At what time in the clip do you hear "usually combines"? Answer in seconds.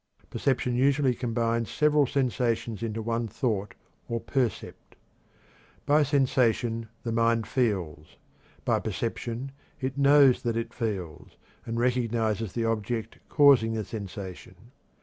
0.75-1.69